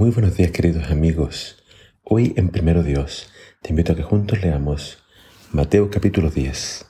Muy 0.00 0.12
buenos 0.12 0.38
días 0.38 0.50
queridos 0.50 0.90
amigos. 0.90 1.62
Hoy 2.04 2.32
en 2.38 2.48
Primero 2.48 2.82
Dios 2.82 3.30
te 3.60 3.68
invito 3.68 3.92
a 3.92 3.96
que 3.96 4.02
juntos 4.02 4.40
leamos 4.40 5.04
Mateo 5.52 5.90
capítulo 5.90 6.30
10. 6.30 6.86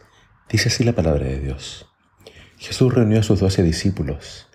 Dice 0.48 0.68
así 0.68 0.84
la 0.84 0.92
palabra 0.92 1.24
de 1.24 1.40
Dios. 1.40 1.88
Jesús 2.56 2.94
reunió 2.94 3.18
a 3.18 3.24
sus 3.24 3.40
doce 3.40 3.64
discípulos 3.64 4.46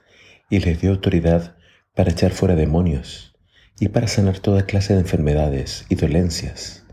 y 0.50 0.60
les 0.62 0.80
dio 0.80 0.92
autoridad 0.92 1.58
para 1.96 2.12
echar 2.12 2.32
fuera 2.32 2.56
demonios 2.56 3.36
y 3.78 3.90
para 3.90 4.08
sanar 4.08 4.40
toda 4.40 4.66
clase 4.66 4.94
de 4.94 5.02
enfermedades 5.02 5.86
y 5.90 5.96
dolencias. 5.96 6.86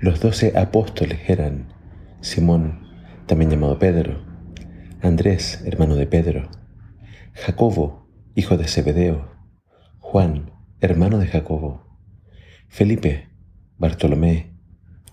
Los 0.00 0.20
doce 0.20 0.56
apóstoles 0.56 1.28
eran 1.28 1.74
Simón, 2.22 2.88
también 3.26 3.50
llamado 3.50 3.78
Pedro, 3.78 4.24
Andrés, 5.02 5.62
hermano 5.66 5.94
de 5.96 6.06
Pedro, 6.06 6.48
Jacobo, 7.34 8.08
hijo 8.34 8.56
de 8.56 8.66
Zebedeo, 8.66 9.30
Juan, 9.98 10.58
hermano 10.80 11.18
de 11.18 11.26
Jacobo, 11.26 11.98
Felipe, 12.68 13.28
Bartolomé, 13.76 14.54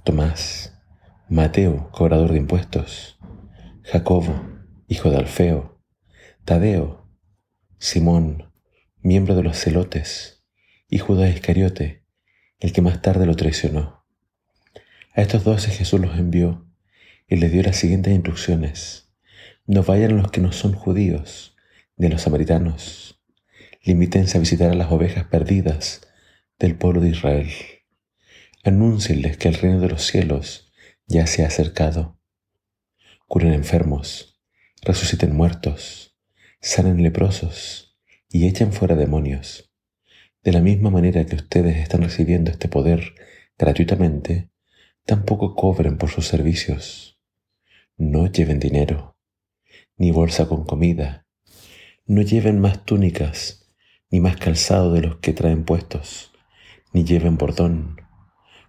Tomás, 0.05 0.79
Mateo, 1.27 1.89
cobrador 1.91 2.31
de 2.31 2.37
impuestos, 2.37 3.19
Jacobo, 3.83 4.33
hijo 4.87 5.09
de 5.09 5.17
Alfeo, 5.17 5.81
Tadeo, 6.45 7.09
Simón, 7.79 8.53
miembro 9.01 9.35
de 9.35 9.43
los 9.43 9.57
celotes, 9.57 10.45
y 10.87 10.99
Judas 10.99 11.35
Iscariote, 11.35 12.05
el 12.61 12.71
que 12.71 12.81
más 12.81 13.01
tarde 13.01 13.25
lo 13.25 13.35
traicionó. 13.35 14.05
A 15.13 15.21
estos 15.21 15.43
doce 15.43 15.69
Jesús 15.69 15.99
los 15.99 16.17
envió 16.17 16.65
y 17.27 17.35
les 17.35 17.51
dio 17.51 17.61
las 17.61 17.75
siguientes 17.75 18.13
instrucciones. 18.13 19.11
No 19.65 19.83
vayan 19.83 20.15
los 20.15 20.31
que 20.31 20.39
no 20.39 20.53
son 20.53 20.71
judíos, 20.71 21.57
ni 21.97 22.07
los 22.07 22.21
samaritanos, 22.21 23.16
Limítense 23.87 24.35
a 24.35 24.41
visitar 24.41 24.69
a 24.69 24.75
las 24.75 24.91
ovejas 24.91 25.23
perdidas 25.27 26.01
del 26.59 26.75
pueblo 26.75 26.99
de 26.99 27.07
Israel. 27.07 27.47
Anúncienles 28.65 29.37
que 29.37 29.47
el 29.47 29.53
reino 29.53 29.79
de 29.79 29.87
los 29.87 30.05
cielos 30.05 30.73
ya 31.05 31.25
se 31.25 31.45
ha 31.45 31.47
acercado. 31.47 32.19
Curen 33.27 33.53
enfermos, 33.53 34.41
resuciten 34.81 35.33
muertos, 35.33 36.17
sanen 36.59 37.01
leprosos 37.01 37.97
y 38.29 38.47
echen 38.47 38.73
fuera 38.73 38.95
demonios. 38.95 39.71
De 40.43 40.51
la 40.51 40.59
misma 40.59 40.89
manera 40.89 41.25
que 41.25 41.37
ustedes 41.37 41.77
están 41.77 42.01
recibiendo 42.01 42.51
este 42.51 42.67
poder 42.67 43.13
gratuitamente, 43.57 44.49
tampoco 45.05 45.55
cobren 45.55 45.97
por 45.97 46.09
sus 46.09 46.27
servicios. 46.27 47.21
No 47.95 48.29
lleven 48.29 48.59
dinero, 48.59 49.17
ni 49.95 50.11
bolsa 50.11 50.45
con 50.49 50.65
comida, 50.65 51.25
no 52.05 52.21
lleven 52.21 52.59
más 52.59 52.83
túnicas 52.83 53.63
ni 54.09 54.21
más 54.21 54.37
calzado 54.37 54.93
de 54.93 55.01
los 55.01 55.17
que 55.17 55.33
traen 55.33 55.63
puestos, 55.63 56.31
ni 56.93 57.03
lleven 57.03 57.37
bordón, 57.37 58.01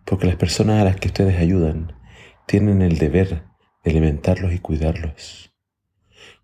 porque 0.04 0.26
las 0.26 0.36
personas 0.36 0.80
a 0.80 0.84
las 0.84 0.96
que 0.96 1.08
ustedes 1.08 1.36
ayudan 1.38 1.92
tienen 2.46 2.82
el 2.82 2.98
deber 2.98 3.44
de 3.84 3.90
alimentarlos 3.90 4.52
y 4.52 4.58
cuidarlos. 4.58 5.54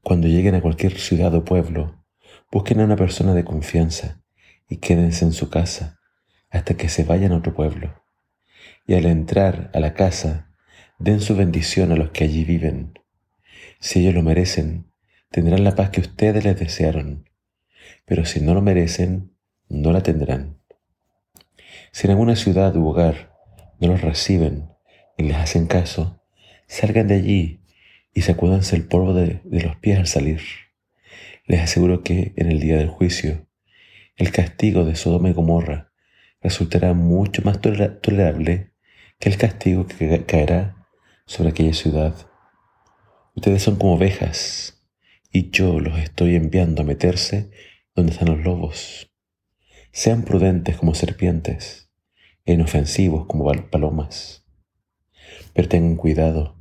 Cuando 0.03 0.29
lleguen 0.29 0.55
a 0.55 0.61
cualquier 0.61 0.99
ciudad 0.99 1.35
o 1.35 1.45
pueblo, 1.45 2.05
busquen 2.53 2.81
a 2.81 2.85
una 2.85 2.97
persona 2.97 3.35
de 3.35 3.45
confianza 3.45 4.23
y 4.69 4.77
quédense 4.77 5.25
en 5.25 5.33
su 5.33 5.51
casa 5.51 5.99
hasta 6.51 6.75
que 6.75 6.89
se 6.89 7.05
vayan 7.05 7.33
a 7.33 7.39
otro 7.39 7.55
pueblo. 7.55 8.05
Y 8.87 8.95
al 8.95 9.07
entrar 9.07 9.71
a 9.75 9.81
la 9.81 9.95
casa, 9.95 10.53
den 10.99 11.21
su 11.21 11.35
bendición 11.35 11.91
a 11.91 11.97
los 11.97 12.11
que 12.11 12.25
allí 12.25 12.45
viven. 12.45 12.93
Si 13.81 14.01
ellos 14.01 14.15
lo 14.15 14.23
merecen, 14.23 14.93
tendrán 15.31 15.65
la 15.65 15.75
paz 15.75 15.91
que 15.91 16.01
ustedes 16.01 16.45
les 16.45 16.59
desearon 16.59 17.29
pero 18.05 18.25
si 18.25 18.41
no 18.41 18.55
lo 18.55 18.63
merecen, 18.63 19.33
no 19.69 19.93
la 19.93 20.03
tendrán. 20.03 20.59
Si 21.93 22.07
en 22.07 22.13
alguna 22.13 22.37
ciudad 22.37 22.75
u 22.77 22.89
hogar 22.89 23.33
no 23.81 23.89
los 23.89 24.01
reciben 24.01 24.69
y 25.17 25.25
les 25.25 25.37
hacen 25.37 25.67
caso, 25.67 26.23
salgan 26.67 27.09
de 27.09 27.15
allí 27.15 27.61
y 28.13 28.23
sacúdanse 28.23 28.77
el 28.77 28.87
polvo 28.87 29.15
de, 29.15 29.41
de 29.45 29.63
los 29.63 29.77
pies 29.77 29.99
al 29.99 30.07
salir. 30.07 30.41
Les 31.47 31.61
aseguro 31.61 32.03
que 32.03 32.33
en 32.37 32.51
el 32.51 32.61
día 32.61 32.77
del 32.77 32.89
juicio, 32.89 33.47
el 34.17 34.31
castigo 34.31 34.85
de 34.85 34.95
Sodoma 34.95 35.29
y 35.29 35.33
Gomorra 35.33 35.93
resultará 36.41 36.93
mucho 36.95 37.43
más 37.43 37.61
tolerable 37.61 38.73
que 39.19 39.29
el 39.29 39.37
castigo 39.37 39.87
que 39.87 40.25
caerá 40.25 40.77
sobre 41.27 41.51
aquella 41.51 41.73
ciudad. 41.73 42.15
Ustedes 43.35 43.63
son 43.63 43.77
como 43.77 43.95
ovejas 43.95 44.87
y 45.33 45.51
yo 45.51 45.81
los 45.81 45.99
estoy 45.99 46.37
enviando 46.37 46.83
a 46.83 46.85
meterse 46.85 47.51
donde 47.95 48.13
están 48.13 48.29
los 48.29 48.43
lobos. 48.45 49.13
Sean 49.93 50.23
prudentes 50.25 50.77
como 50.77 50.95
serpientes 50.95 51.91
e 52.45 52.55
inofensivos 52.55 53.27
como 53.27 53.51
palomas. 53.71 54.45
Pero 55.53 55.69
tengan 55.69 55.95
cuidado, 55.95 56.57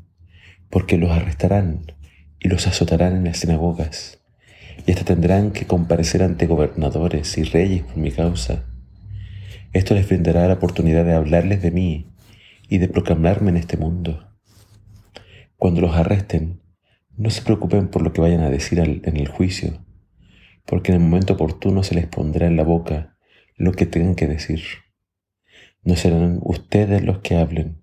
porque 0.69 0.97
los 0.97 1.09
arrestarán 1.09 1.91
y 2.39 2.49
los 2.49 2.67
azotarán 2.67 3.17
en 3.17 3.23
las 3.23 3.37
sinagogas, 3.37 4.21
y 4.85 4.91
hasta 4.91 5.05
tendrán 5.05 5.51
que 5.51 5.65
comparecer 5.65 6.21
ante 6.21 6.45
gobernadores 6.45 7.35
y 7.39 7.43
reyes 7.43 7.81
por 7.81 7.97
mi 7.97 8.11
causa. 8.11 8.65
Esto 9.71 9.95
les 9.95 10.07
brindará 10.07 10.47
la 10.47 10.53
oportunidad 10.53 11.03
de 11.03 11.13
hablarles 11.13 11.63
de 11.63 11.71
mí 11.71 12.13
y 12.69 12.77
de 12.77 12.89
proclamarme 12.89 13.49
en 13.49 13.57
este 13.57 13.75
mundo. 13.75 14.29
Cuando 15.57 15.81
los 15.81 15.95
arresten, 15.95 16.61
no 17.17 17.31
se 17.31 17.41
preocupen 17.41 17.87
por 17.87 18.03
lo 18.03 18.13
que 18.13 18.21
vayan 18.21 18.41
a 18.41 18.51
decir 18.51 18.79
en 18.79 19.17
el 19.17 19.27
juicio, 19.27 19.83
porque 20.65 20.91
en 20.91 21.01
el 21.01 21.03
momento 21.07 21.33
oportuno 21.33 21.83
se 21.83 21.95
les 21.95 22.07
pondrá 22.07 22.47
en 22.47 22.55
la 22.55 22.63
boca 22.63 23.17
lo 23.55 23.71
que 23.71 23.85
tengan 23.85 24.15
que 24.15 24.27
decir. 24.27 24.63
No 25.83 25.95
serán 25.95 26.39
ustedes 26.41 27.03
los 27.03 27.19
que 27.19 27.35
hablen, 27.35 27.81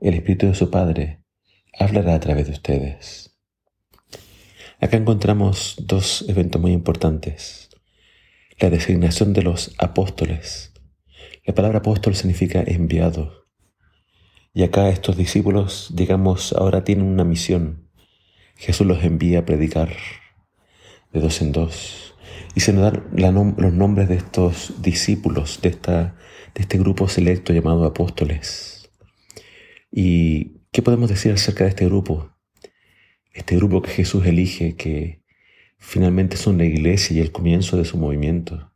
el 0.00 0.14
Espíritu 0.14 0.46
de 0.46 0.54
su 0.54 0.70
Padre 0.70 1.22
hablará 1.78 2.14
a 2.14 2.20
través 2.20 2.46
de 2.46 2.52
ustedes. 2.52 3.38
Acá 4.80 4.96
encontramos 4.96 5.76
dos 5.78 6.24
eventos 6.26 6.58
muy 6.58 6.72
importantes. 6.72 7.68
La 8.58 8.70
designación 8.70 9.34
de 9.34 9.42
los 9.42 9.74
apóstoles. 9.76 10.72
La 11.44 11.54
palabra 11.54 11.80
apóstol 11.80 12.14
significa 12.14 12.62
enviado. 12.66 13.46
Y 14.54 14.62
acá 14.62 14.88
estos 14.88 15.18
discípulos, 15.18 15.90
digamos, 15.92 16.54
ahora 16.54 16.82
tienen 16.82 17.04
una 17.04 17.24
misión. 17.24 17.90
Jesús 18.56 18.86
los 18.86 19.04
envía 19.04 19.40
a 19.40 19.44
predicar 19.44 19.90
de 21.12 21.20
dos 21.20 21.40
en 21.40 21.52
dos. 21.52 22.14
Y 22.54 22.60
se 22.60 22.72
nos 22.72 22.82
dan 22.82 23.54
los 23.56 23.72
nombres 23.72 24.08
de 24.08 24.16
estos 24.16 24.82
discípulos, 24.82 25.60
de, 25.62 25.68
esta, 25.68 26.16
de 26.54 26.62
este 26.62 26.78
grupo 26.78 27.08
selecto 27.08 27.52
llamado 27.52 27.84
apóstoles. 27.84 28.90
¿Y 29.92 30.60
qué 30.72 30.82
podemos 30.82 31.08
decir 31.08 31.32
acerca 31.32 31.64
de 31.64 31.70
este 31.70 31.86
grupo? 31.86 32.32
Este 33.32 33.56
grupo 33.56 33.82
que 33.82 33.90
Jesús 33.90 34.26
elige, 34.26 34.74
que 34.76 35.22
finalmente 35.78 36.36
son 36.36 36.58
la 36.58 36.64
iglesia 36.64 37.16
y 37.16 37.20
el 37.20 37.32
comienzo 37.32 37.76
de 37.76 37.84
su 37.84 37.96
movimiento. 37.96 38.72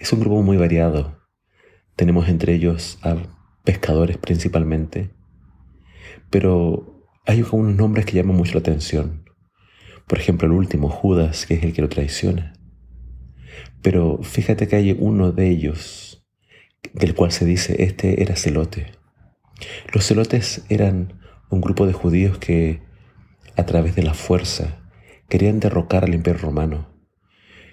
Es 0.00 0.12
un 0.12 0.20
grupo 0.20 0.42
muy 0.42 0.56
variado. 0.56 1.18
Tenemos 1.96 2.28
entre 2.28 2.54
ellos 2.54 2.98
a 3.02 3.16
pescadores 3.64 4.16
principalmente, 4.16 5.10
pero 6.30 7.04
hay 7.26 7.40
algunos 7.40 7.74
nombres 7.74 8.06
que 8.06 8.16
llaman 8.16 8.36
mucho 8.36 8.54
la 8.54 8.60
atención. 8.60 9.27
Por 10.08 10.18
ejemplo, 10.18 10.46
el 10.46 10.52
último, 10.52 10.88
Judas, 10.88 11.46
que 11.46 11.54
es 11.54 11.62
el 11.62 11.72
que 11.72 11.82
lo 11.82 11.88
traiciona. 11.88 12.54
Pero 13.82 14.20
fíjate 14.22 14.66
que 14.66 14.76
hay 14.76 14.96
uno 14.98 15.32
de 15.32 15.48
ellos 15.48 16.26
del 16.94 17.14
cual 17.14 17.32
se 17.32 17.44
dice, 17.44 17.82
este 17.84 18.22
era 18.22 18.36
celote. 18.36 18.92
Los 19.92 20.06
celotes 20.06 20.64
eran 20.68 21.20
un 21.50 21.60
grupo 21.60 21.86
de 21.86 21.92
judíos 21.92 22.38
que, 22.38 22.82
a 23.56 23.66
través 23.66 23.94
de 23.94 24.02
la 24.02 24.14
fuerza, 24.14 24.80
querían 25.28 25.60
derrocar 25.60 26.04
al 26.04 26.14
imperio 26.14 26.40
romano. 26.40 26.88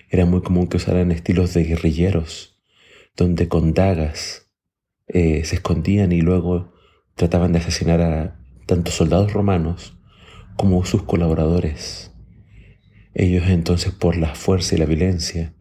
Era 0.10 0.26
muy 0.26 0.42
común 0.42 0.68
que 0.68 0.78
usaran 0.78 1.12
estilos 1.12 1.54
de 1.54 1.64
guerrilleros, 1.64 2.60
donde 3.16 3.48
con 3.48 3.74
dagas 3.74 4.52
eh, 5.08 5.44
se 5.46 5.56
escondían 5.56 6.12
y 6.12 6.22
luego 6.22 6.74
trataban 7.16 7.54
de 7.54 7.60
asesinar 7.60 8.02
a 8.02 8.40
tanto 8.66 8.92
soldados 8.92 9.34
romanos 9.34 9.98
como 10.58 10.84
sus 10.86 11.04
colaboradores. 11.04 12.15
Ellos 13.18 13.48
entonces 13.48 13.94
por 13.94 14.18
la 14.18 14.36
fuerza 14.36 14.76
y 14.76 14.78
la 14.78 14.86
violencia 14.86 15.54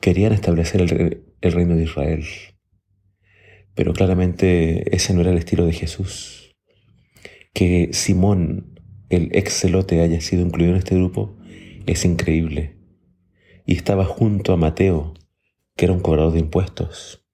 querían 0.00 0.32
establecer 0.32 0.80
el, 0.80 1.52
reino 1.52 1.74
de 1.74 1.82
Israel. 1.82 2.24
Pero 3.74 3.92
claramente 3.92 4.94
ese 4.94 5.12
no 5.12 5.22
era 5.22 5.32
el 5.32 5.38
estilo 5.38 5.66
de 5.66 5.72
Jesús. 5.72 6.54
Que 7.52 7.88
Simón, 7.92 8.80
el 9.10 9.30
ex 9.32 9.52
celote, 9.52 10.00
haya 10.00 10.20
sido 10.20 10.42
incluido 10.42 10.72
en 10.72 10.78
este 10.78 10.94
grupo 10.94 11.36
es 11.86 12.04
increíble. 12.04 12.78
Y 13.66 13.74
estaba 13.74 14.04
junto 14.04 14.52
a 14.52 14.56
Mateo, 14.56 15.14
que 15.74 15.86
era 15.86 15.94
un 15.94 16.00
cobrador 16.00 16.32
de 16.32 16.38
impuestos. 16.38 17.26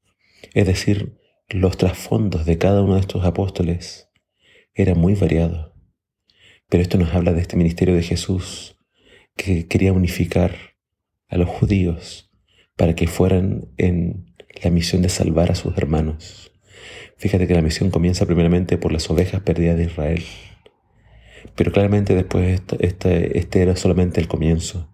Es 0.55 0.67
decir, 0.67 1.19
los 1.51 1.77
trasfondos 1.77 2.47
de 2.47 2.57
cada 2.57 2.83
uno 2.83 2.95
de 2.95 3.01
estos 3.01 3.27
apóstoles 3.27 4.09
eran 4.73 4.99
muy 4.99 5.15
variados. 5.15 5.73
Pero 6.71 6.83
esto 6.83 6.97
nos 6.97 7.13
habla 7.15 7.35
de 7.35 7.43
este 7.43 7.57
ministerio 7.57 7.95
de 7.95 8.03
Jesús 8.03 8.78
que 9.39 9.67
quería 9.67 9.95
unificar 9.95 10.55
a 11.29 11.39
los 11.39 11.49
judíos 11.49 12.31
para 12.77 12.95
que 12.95 13.07
fueran 13.07 13.69
en 13.79 14.35
la 14.63 14.71
misión 14.71 15.01
de 15.01 15.09
salvar 15.09 15.51
a 15.51 15.55
sus 15.55 15.79
hermanos. 15.79 16.53
Fíjate 17.17 17.47
que 17.47 17.55
la 17.55 17.63
misión 17.63 17.91
comienza 17.91 18.27
primeramente 18.27 18.77
por 18.77 18.93
las 18.93 19.09
ovejas 19.09 19.41
perdidas 19.41 19.79
de 19.79 19.85
Israel. 19.85 20.25
Pero 21.55 21.73
claramente 21.73 22.15
después 22.15 22.61
este, 22.81 23.39
este 23.39 23.63
era 23.63 23.77
solamente 23.77 24.21
el 24.21 24.29
comienzo. 24.29 24.93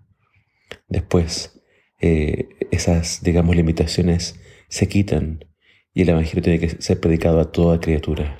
Después 0.89 1.61
eh, 2.01 2.49
esas, 2.71 3.23
digamos, 3.23 3.57
limitaciones 3.57 4.39
se 4.69 4.89
quitan 4.89 5.45
y 5.95 6.03
el 6.03 6.11
Evangelio 6.11 6.43
tiene 6.43 6.61
que 6.61 6.83
ser 6.83 7.01
predicado 7.01 7.41
a 7.41 7.51
toda 7.51 7.81
criatura. 7.81 8.39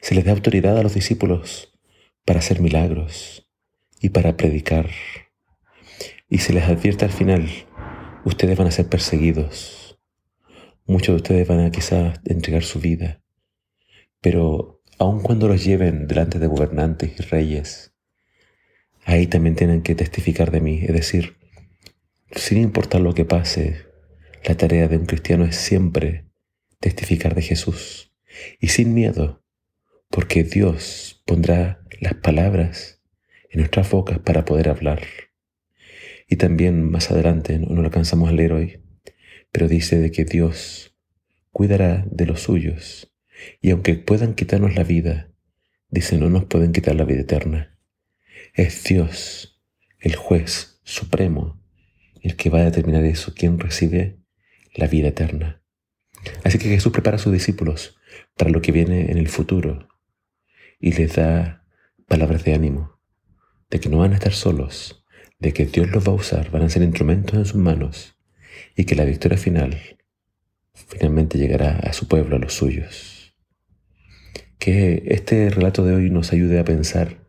Se 0.00 0.14
les 0.14 0.24
da 0.24 0.32
autoridad 0.32 0.78
a 0.78 0.82
los 0.82 0.94
discípulos 0.94 1.78
para 2.24 2.38
hacer 2.38 2.60
milagros 2.60 3.42
y 4.02 4.10
para 4.10 4.36
predicar. 4.36 4.90
Y 6.28 6.38
se 6.38 6.52
les 6.52 6.64
advierte 6.64 7.04
al 7.04 7.12
final, 7.12 7.48
ustedes 8.24 8.58
van 8.58 8.66
a 8.66 8.72
ser 8.72 8.88
perseguidos. 8.88 9.98
Muchos 10.84 11.14
de 11.14 11.16
ustedes 11.16 11.48
van 11.48 11.60
a 11.60 11.70
quizás 11.70 12.20
entregar 12.24 12.64
su 12.64 12.80
vida. 12.80 13.22
Pero 14.20 14.82
aun 14.98 15.20
cuando 15.20 15.46
los 15.48 15.64
lleven 15.64 16.08
delante 16.08 16.40
de 16.40 16.48
gobernantes 16.48 17.18
y 17.18 17.22
reyes, 17.22 17.94
ahí 19.04 19.28
también 19.28 19.54
tienen 19.54 19.82
que 19.82 19.94
testificar 19.94 20.50
de 20.50 20.60
mí. 20.60 20.80
Es 20.82 20.92
decir, 20.92 21.36
sin 22.34 22.58
importar 22.58 23.00
lo 23.00 23.14
que 23.14 23.24
pase, 23.24 23.86
la 24.44 24.56
tarea 24.56 24.88
de 24.88 24.96
un 24.96 25.06
cristiano 25.06 25.44
es 25.44 25.56
siempre 25.56 26.26
testificar 26.80 27.36
de 27.36 27.42
Jesús 27.42 28.12
y 28.58 28.68
sin 28.68 28.94
miedo, 28.94 29.44
porque 30.10 30.42
Dios 30.42 31.22
pondrá 31.24 31.84
las 32.00 32.14
palabras 32.14 33.01
en 33.52 33.60
nuestras 33.60 33.90
bocas 33.90 34.18
para 34.18 34.44
poder 34.44 34.68
hablar. 34.68 35.02
Y 36.26 36.36
también 36.36 36.90
más 36.90 37.10
adelante, 37.10 37.58
no, 37.58 37.74
lo 37.74 37.82
alcanzamos 37.82 38.30
a 38.30 38.32
leer 38.32 38.52
hoy, 38.52 38.82
pero 39.52 39.68
dice 39.68 39.98
de 39.98 40.10
que 40.10 40.24
Dios 40.24 40.96
cuidará 41.50 42.04
de 42.10 42.26
los 42.26 42.40
suyos 42.40 43.12
y 43.60 43.70
aunque 43.70 43.94
puedan 43.94 44.34
quitarnos 44.34 44.74
la 44.74 44.84
vida, 44.84 45.30
dice 45.90 46.16
no 46.16 46.30
nos 46.30 46.46
pueden 46.46 46.72
quitar 46.72 46.94
la 46.94 47.04
vida 47.04 47.20
eterna. 47.20 47.78
Es 48.54 48.84
Dios, 48.84 49.62
el 50.00 50.16
juez 50.16 50.80
supremo, 50.84 51.62
el 52.22 52.36
que 52.36 52.50
va 52.50 52.60
a 52.60 52.64
determinar 52.64 53.04
eso, 53.04 53.34
quién 53.34 53.58
recibe 53.58 54.18
la 54.74 54.86
vida 54.86 55.08
eterna. 55.08 55.62
Así 56.44 56.58
que 56.58 56.68
Jesús 56.68 56.92
prepara 56.92 57.16
a 57.16 57.20
sus 57.20 57.32
discípulos 57.32 57.98
para 58.36 58.50
lo 58.50 58.62
que 58.62 58.72
viene 58.72 59.10
en 59.10 59.18
el 59.18 59.28
futuro 59.28 59.88
y 60.80 60.92
les 60.92 61.16
da 61.16 61.66
palabras 62.06 62.44
de 62.44 62.54
ánimo, 62.54 62.98
de 63.72 63.80
que 63.80 63.88
no 63.88 63.98
van 63.98 64.12
a 64.12 64.16
estar 64.16 64.34
solos, 64.34 65.02
de 65.38 65.54
que 65.54 65.64
Dios 65.64 65.90
los 65.90 66.06
va 66.06 66.12
a 66.12 66.16
usar, 66.16 66.50
van 66.50 66.60
a 66.60 66.68
ser 66.68 66.82
instrumentos 66.82 67.34
en 67.38 67.46
sus 67.46 67.56
manos 67.56 68.18
y 68.76 68.84
que 68.84 68.94
la 68.94 69.06
victoria 69.06 69.38
final 69.38 69.78
finalmente 70.74 71.38
llegará 71.38 71.78
a 71.78 71.94
su 71.94 72.06
pueblo, 72.06 72.36
a 72.36 72.38
los 72.38 72.52
suyos. 72.52 73.34
Que 74.58 75.04
este 75.06 75.48
relato 75.48 75.86
de 75.86 75.94
hoy 75.94 76.10
nos 76.10 76.34
ayude 76.34 76.60
a 76.60 76.64
pensar 76.64 77.24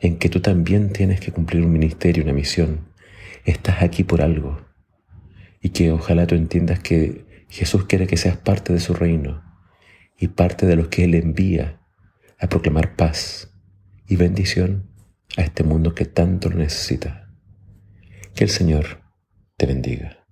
en 0.00 0.16
que 0.16 0.30
tú 0.30 0.40
también 0.40 0.90
tienes 0.90 1.20
que 1.20 1.32
cumplir 1.32 1.62
un 1.62 1.72
ministerio, 1.72 2.24
una 2.24 2.32
misión. 2.32 2.88
Estás 3.44 3.82
aquí 3.82 4.04
por 4.04 4.22
algo 4.22 4.66
y 5.60 5.68
que 5.68 5.92
ojalá 5.92 6.26
tú 6.26 6.34
entiendas 6.34 6.80
que 6.80 7.26
Jesús 7.50 7.84
quiere 7.84 8.06
que 8.06 8.16
seas 8.16 8.38
parte 8.38 8.72
de 8.72 8.80
su 8.80 8.94
reino 8.94 9.44
y 10.18 10.28
parte 10.28 10.64
de 10.64 10.76
los 10.76 10.88
que 10.88 11.04
Él 11.04 11.14
envía 11.14 11.82
a 12.40 12.48
proclamar 12.48 12.96
paz 12.96 13.54
y 14.08 14.16
bendición 14.16 14.93
a 15.36 15.42
este 15.42 15.64
mundo 15.64 15.94
que 15.94 16.04
tanto 16.04 16.48
lo 16.48 16.56
necesita. 16.56 17.30
Que 18.34 18.44
el 18.44 18.50
Señor 18.50 19.02
te 19.56 19.66
bendiga. 19.66 20.23